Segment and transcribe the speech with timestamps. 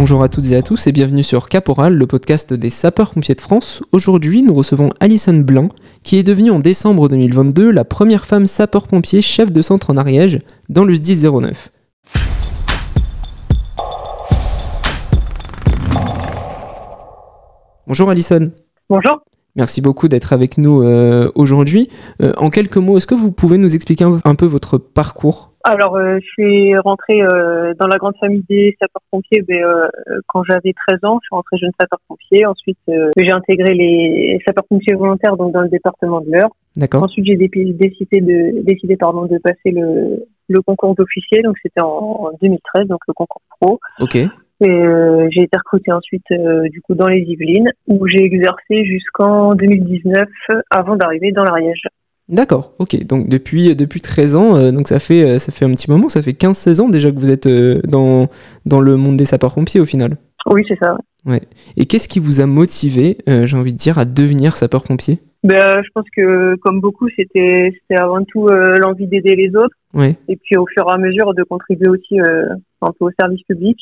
[0.00, 3.40] Bonjour à toutes et à tous et bienvenue sur Caporal, le podcast des sapeurs-pompiers de
[3.42, 3.82] France.
[3.92, 5.68] Aujourd'hui, nous recevons Alison Blanc,
[6.02, 10.40] qui est devenue en décembre 2022 la première femme sapeur-pompier chef de centre en Ariège
[10.70, 11.70] dans le SDIS 09.
[17.86, 18.46] Bonjour Alison.
[18.88, 19.20] Bonjour.
[19.56, 21.88] Merci beaucoup d'être avec nous euh, aujourd'hui.
[22.22, 25.52] Euh, en quelques mots, est-ce que vous pouvez nous expliquer un, un peu votre parcours?
[25.64, 27.20] Alors, euh, je suis rentrée
[27.78, 29.90] dans la grande famille des sapeurs-pompiers ben,
[30.28, 31.18] quand j'avais 13 ans.
[31.22, 32.46] Je suis rentrée jeune sapeur-pompier.
[32.46, 36.50] Ensuite, j'ai intégré les sapeurs-pompiers volontaires donc dans le département de l'Eure.
[36.76, 37.02] D'accord.
[37.02, 41.42] Ensuite, j'ai décidé de décidé pardon de passer le, le concours d'officier.
[41.42, 43.80] Donc, c'était en, en 2013, donc le concours pro.
[44.00, 44.16] Ok.
[44.62, 44.84] Et
[45.30, 46.26] j'ai été recrutée ensuite
[46.70, 50.28] du coup dans les Yvelines où j'ai exercé jusqu'en 2019
[50.70, 51.82] avant d'arriver dans l'Ariège.
[52.30, 53.04] D'accord, ok.
[53.06, 56.08] Donc depuis, depuis 13 ans, euh, donc ça fait, euh, ça fait un petit moment,
[56.08, 58.28] ça fait 15-16 ans déjà que vous êtes euh, dans,
[58.66, 60.16] dans le monde des sapeurs-pompiers au final.
[60.46, 60.96] Oui, c'est ça.
[61.26, 61.42] Ouais.
[61.76, 65.18] Et qu'est-ce qui vous a motivé, j'ai envie de dire, à devenir sapeur-pompier?
[65.42, 69.76] Ben, Je pense que comme beaucoup, c'était avant tout l'envie d'aider les autres.
[69.92, 70.16] Ouais.
[70.28, 73.76] Et puis au fur et à mesure de contribuer aussi un peu au service public.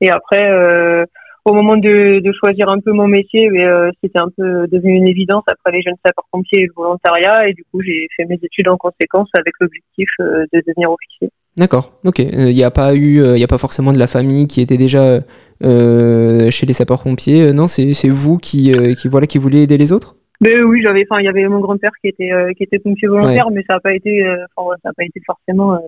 [0.00, 1.06] Et après
[1.46, 5.08] au moment de, de, choisir un peu mon métier, euh, c'était un peu devenu une
[5.08, 7.48] évidence après les jeunes sapeurs-pompiers et le volontariat.
[7.48, 11.30] Et du coup, j'ai fait mes études en conséquence avec l'objectif euh, de devenir officier.
[11.56, 12.18] D'accord, ok.
[12.18, 14.76] Il n'y a pas eu, il n'y a pas forcément de la famille qui était
[14.76, 15.20] déjà
[15.62, 17.52] euh, chez les sapeurs-pompiers.
[17.52, 20.15] non, c'est vous qui, qui, voilà, qui voulez aider les autres?
[20.40, 23.50] Mais oui, j'avais, enfin, il y avait mon grand-père qui était qui était pompier volontaire,
[23.50, 24.22] mais ça n'a pas été,
[24.56, 25.78] enfin, ça a pas été forcément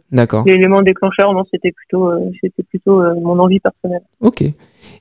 [0.47, 1.33] l'élément déclencheur.
[1.33, 2.11] Non, c'était plutôt,
[2.43, 4.03] c'était plutôt mon envie personnelle.
[4.21, 4.45] Ok.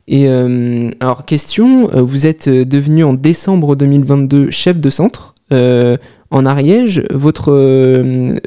[0.07, 0.27] Et
[0.99, 7.03] alors question, vous êtes devenu en décembre 2022 chef de centre en Ariège.
[7.11, 7.51] Votre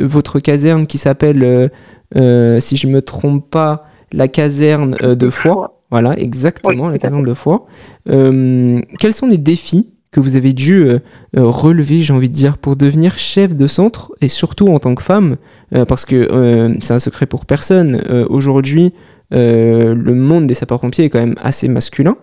[0.03, 1.71] votre caserne qui s'appelle,
[2.15, 5.77] si je me trompe pas, la caserne de Foix.
[5.91, 7.66] Voilà, exactement, la caserne de Foix.
[8.06, 10.98] quels sont les défis que vous avez dû euh,
[11.37, 14.94] euh, relever, j'ai envie de dire, pour devenir chef de centre et surtout en tant
[14.94, 15.37] que femme,
[15.75, 18.03] euh, parce que c'est un secret pour personne.
[18.28, 18.93] Aujourd'hui,
[19.31, 22.16] le monde des sapeurs-pompiers est quand même assez masculin,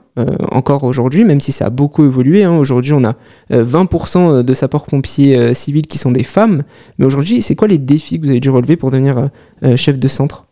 [0.52, 2.44] encore aujourd'hui, même si ça a beaucoup évolué.
[2.44, 2.58] Hein.
[2.58, 3.16] Aujourd'hui, on a
[3.52, 6.64] 20% de sapeurs-pompiers civils qui sont des femmes.
[6.98, 9.30] Mais aujourd'hui, c'est quoi les défis que vous avez dû relever pour devenir
[9.75, 10.46] chef de centre?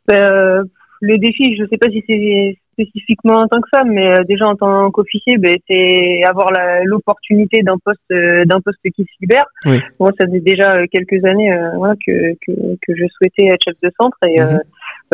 [1.02, 4.24] Les défis, je ne sais pas si c'est spécifiquement en tant que femme, mais euh,
[4.24, 6.52] déjà en tant qu'officier, ben, c'est avoir
[6.84, 9.46] l'opportunité d'un poste euh, d'un poste qui se libère.
[9.66, 9.80] Oui.
[10.00, 13.76] Moi, ça faisait déjà euh, quelques années voilà, que, que, que, je souhaitais être chef
[13.82, 14.62] de centre et ben,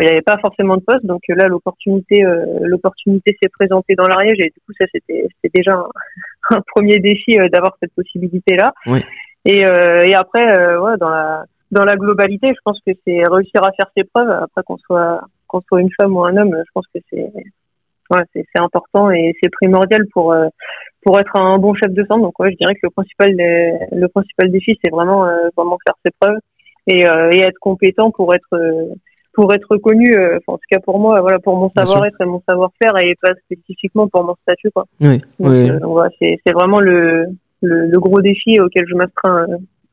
[0.02, 2.24] il n'y avait pas forcément de poste, donc là l'opportunité
[2.62, 5.90] l'opportunité s'est présentée dans l'Ariège et du coup ça c'était c'était déjà un,
[6.56, 8.74] un, premier défi d'avoir cette possibilité là.
[8.88, 9.04] Oui.
[9.46, 13.72] Et, et après ouais, dans la dans la globalité, je pense que c'est réussir à
[13.72, 15.22] faire ses preuves après qu'on soit
[15.52, 17.32] qu'on soit une femme ou un homme, je pense que c'est
[18.12, 20.48] ouais, c'est important et c'est primordial pour euh,
[21.04, 22.22] pour être un bon chef de centre.
[22.22, 25.96] Donc ouais, je dirais que le principal le principal défi c'est vraiment euh, vraiment faire
[26.06, 26.40] ses preuves
[26.88, 28.58] et, euh, et être compétent pour être
[29.34, 30.14] pour être reconnu,
[30.46, 34.10] en tout cas pour moi, voilà, pour mon savoir-être et mon savoir-faire et pas spécifiquement
[34.10, 34.84] pour mon statut, quoi.
[35.00, 35.22] Oui.
[35.40, 35.72] oui.
[35.82, 37.28] voilà, c'est, c'est vraiment le,
[37.62, 39.48] le, le, gros défi auquel je m'astreins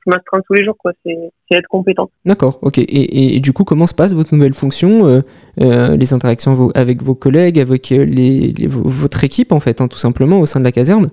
[0.07, 0.93] m'astreindre tous les jours, quoi.
[1.05, 2.11] C'est, être compétent.
[2.25, 2.79] D'accord, ok.
[2.79, 5.21] Et, et, du coup, comment se passe votre nouvelle fonction, euh,
[5.61, 9.97] euh, les interactions avec vos collègues, avec euh, les, votre équipe, en fait, hein, tout
[9.99, 11.07] simplement, au sein de la caserne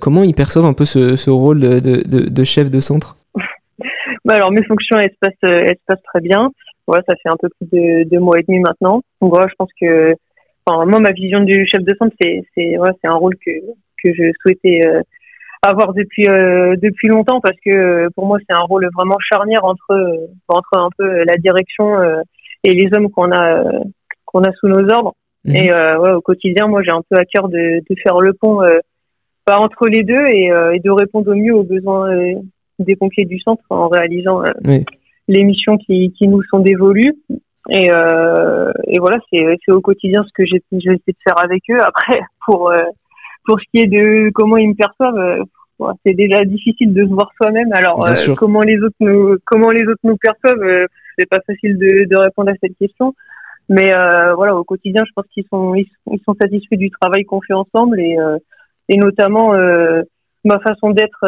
[0.00, 3.16] Comment ils perçoivent un peu ce, ce rôle de, de, de, chef de centre?
[4.24, 6.50] Bah Alors, mes fonctions, elles se passent, elles se passent très bien.
[6.88, 9.02] Ouais, ça fait un peu plus de deux mois et demi maintenant.
[9.20, 10.08] Donc, ouais, je pense que,
[10.64, 13.52] enfin, moi, ma vision du chef de centre, c'est, ouais, un rôle que,
[14.02, 14.80] que je souhaitais
[15.62, 19.64] avoir depuis euh, depuis longtemps parce que euh, pour moi c'est un rôle vraiment charnière
[19.64, 21.96] entre euh, entre un peu la direction
[22.64, 23.62] et les hommes qu'on a
[24.24, 25.14] qu'on a sous nos ordres.
[25.44, 25.54] Mhm.
[25.54, 28.60] et ouais, au quotidien moi j'ai un peu à cœur de, de faire le pont
[29.44, 32.10] pas entre les deux et, et, de répondre au mieux aux besoins
[32.80, 34.42] des pompiers du centre en réalisant
[35.28, 37.14] les missions qui, qui nous sont dévolues.
[37.70, 41.78] Et, et voilà c'est au quotidien ce que j'ai essayé de faire avec eux.
[41.80, 42.72] Après pour
[43.46, 47.10] pour ce qui est de comment ils me perçoivent, euh, c'est déjà difficile de se
[47.10, 47.72] voir soi-même.
[47.72, 50.86] Alors euh, comment les autres nous comment les autres nous perçoivent, euh,
[51.18, 53.14] c'est pas facile de, de, répondre à cette question.
[53.68, 53.92] Mais
[54.36, 55.88] voilà, au quotidien, je pense qu'ils sont ils,
[56.24, 58.16] sont satisfaits du travail qu'on fait ensemble et
[58.88, 59.54] et notamment
[60.44, 61.26] ma façon d'être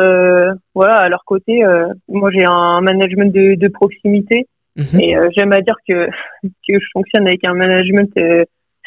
[0.75, 1.65] voilà à leur côté.
[2.07, 5.01] moi, j'ai un management de, de proximité mhm.
[5.01, 6.07] et j'aime à dire que
[6.45, 8.13] que je fonctionne avec un management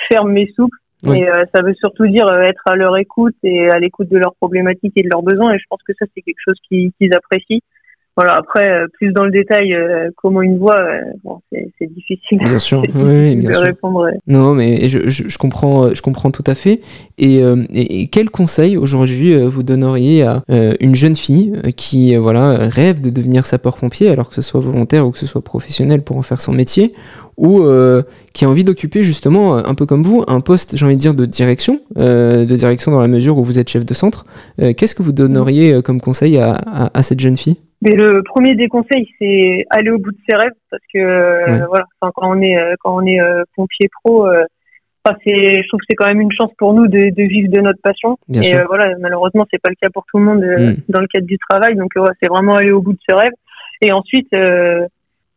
[0.07, 3.69] ferme mais souple et euh, ça veut surtout dire euh, être à leur écoute et
[3.69, 5.53] à l'écoute de leurs problématiques et de leurs besoins.
[5.53, 7.59] Et je pense que ça, c'est quelque chose qu'ils apprécient.
[8.17, 9.75] Voilà, après, plus dans le détail,
[10.15, 10.83] comment une voit,
[11.23, 12.37] bon, c'est difficile.
[12.39, 13.63] Bien sûr, oui, bien de sûr.
[13.63, 14.07] répondre.
[14.27, 16.81] Non, mais je, je, je, comprends, je comprends tout à fait.
[17.17, 20.43] Et, et, et quel conseil aujourd'hui vous donneriez à
[20.79, 25.11] une jeune fille qui voilà rêve de devenir sapeur-pompier, alors que ce soit volontaire ou
[25.11, 26.93] que ce soit professionnel pour en faire son métier,
[27.37, 28.03] ou euh,
[28.33, 31.13] qui a envie d'occuper justement, un peu comme vous, un poste, j'ai envie de dire,
[31.13, 34.25] de direction, euh, de direction dans la mesure où vous êtes chef de centre.
[34.61, 37.57] Euh, Qu'est-ce que vous donneriez comme conseil à, à, à cette jeune fille?
[37.81, 41.65] Mais le premier des conseils, c'est aller au bout de ses rêves, parce que Ouais.
[41.67, 43.19] voilà, enfin, quand on est quand on est
[43.55, 47.09] pompier pro, enfin, c'est, je trouve que c'est quand même une chance pour nous de,
[47.09, 48.17] de vivre de notre passion.
[48.27, 50.75] Bien et euh, voilà, malheureusement, c'est pas le cas pour tout le monde euh, Mm.
[50.89, 51.75] dans le cadre du travail.
[51.75, 53.33] Donc, euh, ouais, c'est vraiment aller au bout de ses rêves.
[53.81, 54.85] Et ensuite, euh,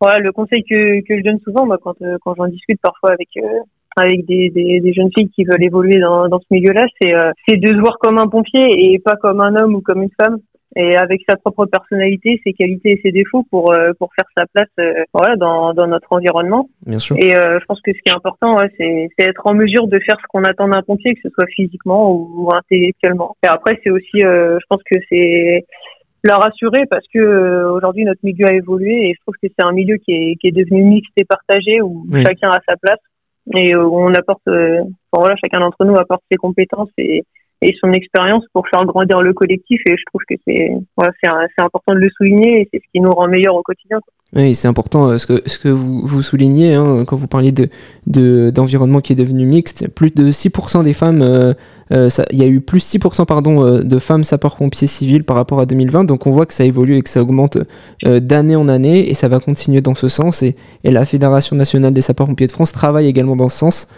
[0.01, 3.13] voilà, le conseil que, que je donne souvent, moi, quand, euh, quand j'en discute parfois
[3.13, 3.61] avec euh,
[3.97, 7.31] avec des, des, des jeunes filles qui veulent évoluer dans, dans ce milieu-là, c'est euh,
[7.49, 10.11] c'est de se voir comme un pompier et pas comme un homme ou comme une
[10.21, 10.39] femme.
[10.77, 14.45] Et avec sa propre personnalité, ses qualités et ses défauts pour euh, pour faire sa
[14.53, 16.69] place, euh, voilà, dans dans notre environnement.
[16.87, 17.17] Bien sûr.
[17.19, 19.87] Et euh, je pense que ce qui est important, ouais, c'est c'est être en mesure
[19.87, 23.37] de faire ce qu'on attend d'un pompier, que ce soit physiquement ou, ou intellectuellement.
[23.45, 25.65] Et après, c'est aussi, euh, je pense que c'est
[26.25, 29.65] la rassurer parce que euh, aujourd'hui notre milieu a évolué et je trouve que c'est
[29.65, 32.23] un milieu qui est, qui est devenu mixte et partagé où Oui.
[32.23, 32.99] chacun a sa place
[33.55, 37.23] et euh, où on apporte, euh, enfin, voilà, chacun d'entre nous apporte ses compétences et,
[37.65, 40.71] et son expérience pour faire grandir le collectif et je trouve que c'est
[41.29, 43.99] un- c'est important de le souligner et c'est ce qui nous rend meilleurs au quotidien.
[44.01, 44.13] quoi.
[44.37, 47.69] Oui, c'est important euh, ce que, vous, soulignez hein, quand vous parliez de,
[48.09, 49.89] de, d'environnement qui est devenu mixte.
[49.89, 51.55] Plus de 6% des femmes, euh,
[51.93, 55.67] euh, il y a eu plus 6% pardon, de femmes sapeurs-pompiers civils par rapport à
[55.67, 56.03] 2020.
[56.05, 57.59] Donc on voit que ça évolue et que ça augmente
[58.03, 60.43] d'année en année et ça va continuer dans ce sens.
[60.43, 63.89] Et, la Fédération nationale des sapeurs-pompiers de France travaille également dans ce sens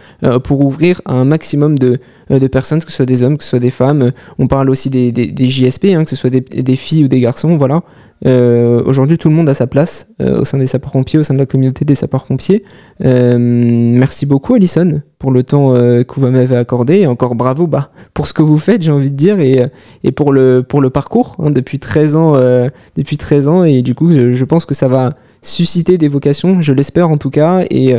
[0.45, 1.99] pour ouvrir un maximum de,
[2.31, 4.13] de personnes, que ce soit des hommes, que ce soit des femmes.
[4.39, 7.57] On parle aussi des JSP, hein, que ce soit des, des filles ou des garçons.
[7.57, 7.83] Voilà.
[8.25, 11.35] Euh, Aujourd'hui, tout le monde a sa place euh, au sein des sapeurs-pompiers, au sein
[11.35, 12.65] de la communauté des sapeurs-pompiers.
[13.05, 17.01] Euh, merci beaucoup, Alison, pour le temps que vous m'avez accordé.
[17.01, 20.33] Et encore bravo bah, pour ce que vous faites, j'ai envie de dire, et, pour,
[20.33, 22.33] le, parcours hein, depuis, 13 ans,
[22.97, 23.65] depuis 13 ans.
[23.65, 27.31] Et du coup, je, pense que ça va susciter des vocations, je l'espère en tout
[27.31, 27.65] cas.
[27.71, 27.95] Et,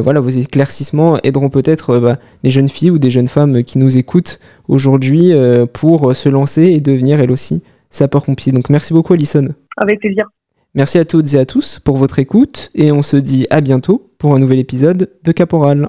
[0.00, 3.78] voilà, vos éclaircissements aideront peut-être euh, bah, des jeunes filles ou des jeunes femmes qui
[3.78, 4.38] nous écoutent
[4.68, 5.32] aujourd'hui
[5.72, 7.62] pour se lancer et devenir elles aussi
[7.94, 8.52] sapeurs-pompiers.
[8.52, 9.46] Donc merci beaucoup, Alison.
[9.76, 10.24] Avec plaisir.
[10.74, 14.10] Merci à toutes et à tous pour votre écoute et on se dit à bientôt
[14.18, 15.88] pour un nouvel épisode de Caporal.